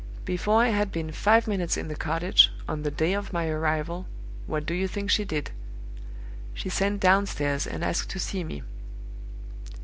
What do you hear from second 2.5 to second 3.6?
on the day of my